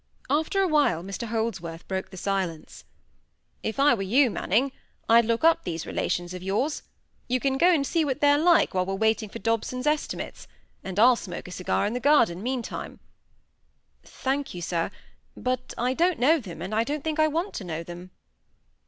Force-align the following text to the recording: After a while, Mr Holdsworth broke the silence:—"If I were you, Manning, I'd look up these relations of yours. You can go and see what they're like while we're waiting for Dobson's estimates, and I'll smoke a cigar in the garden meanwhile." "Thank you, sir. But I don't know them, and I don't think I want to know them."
After 0.31 0.61
a 0.63 0.67
while, 0.67 1.03
Mr 1.03 1.27
Holdsworth 1.27 1.87
broke 1.87 2.09
the 2.09 2.17
silence:—"If 2.17 3.79
I 3.79 3.93
were 3.93 4.01
you, 4.01 4.31
Manning, 4.31 4.71
I'd 5.07 5.25
look 5.25 5.43
up 5.43 5.63
these 5.63 5.85
relations 5.85 6.33
of 6.33 6.41
yours. 6.41 6.81
You 7.29 7.39
can 7.39 7.55
go 7.55 7.71
and 7.71 7.85
see 7.85 8.03
what 8.03 8.19
they're 8.19 8.39
like 8.39 8.73
while 8.73 8.83
we're 8.83 8.95
waiting 8.95 9.29
for 9.29 9.37
Dobson's 9.37 9.85
estimates, 9.85 10.47
and 10.83 10.97
I'll 10.97 11.15
smoke 11.15 11.47
a 11.47 11.51
cigar 11.51 11.85
in 11.85 11.93
the 11.93 11.99
garden 11.99 12.41
meanwhile." 12.41 12.97
"Thank 14.03 14.55
you, 14.55 14.61
sir. 14.63 14.89
But 15.37 15.75
I 15.77 15.93
don't 15.93 16.17
know 16.17 16.39
them, 16.39 16.63
and 16.63 16.73
I 16.73 16.83
don't 16.83 17.03
think 17.03 17.19
I 17.19 17.27
want 17.27 17.53
to 17.53 17.63
know 17.63 17.83
them." 17.83 18.09